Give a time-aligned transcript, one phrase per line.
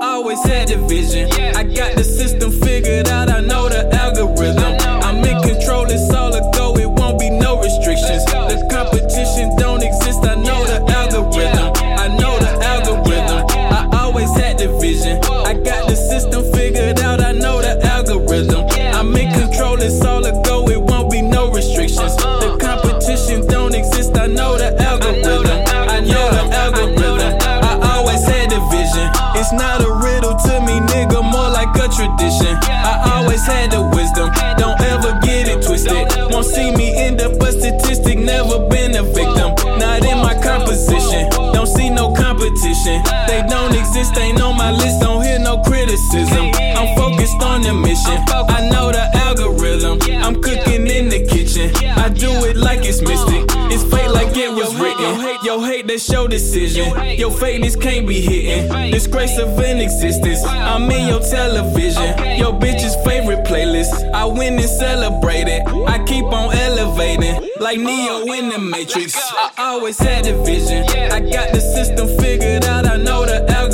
[0.00, 1.30] always had the vision.
[1.56, 4.76] I got the system figured out, I know the algorithm.
[5.02, 8.24] I'm in control, it's all a go, it won't be no restrictions.
[8.26, 11.72] The competition don't exist, I know the algorithm.
[11.82, 13.46] I know the algorithm.
[13.50, 15.18] I always had the vision.
[15.24, 18.66] I got the system figured out, I know the algorithm.
[18.94, 22.16] I'm in control, it's all a go, it won't be no restrictions.
[22.16, 25.66] The competition don't exist, I know the algorithm.
[25.88, 27.38] I know the algorithm.
[27.62, 29.10] I always had the vision.
[29.34, 32.56] It's not a riddle to me, nigga, more like a tradition.
[32.64, 36.06] I always had the wisdom, don't ever get it twisted.
[36.30, 39.54] Won't see me end up a statistic, never been a victim.
[39.78, 43.02] Not in my composition, don't see no competition.
[43.26, 46.50] They don't exist, ain't on my list, don't hear no criticism.
[46.78, 49.98] I'm focused on the mission, I know the algorithm.
[50.24, 53.27] I'm cooking in the kitchen, I do it like it's mystic.
[55.64, 56.86] Hate that's your decision.
[57.18, 58.90] Your fakeness can't be hidden.
[58.90, 60.44] Disgrace of an existence.
[60.44, 62.38] I'm in your television.
[62.38, 64.12] Your bitch's favorite playlist.
[64.12, 65.66] I win and celebrate it.
[65.88, 67.48] I keep on elevating.
[67.60, 69.16] Like Neo in the Matrix.
[69.16, 70.84] I always had a vision.
[71.12, 72.86] I got the system figured out.
[72.86, 73.67] I know the algorithm.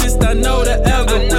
[0.00, 1.37] Since I know the algorithm.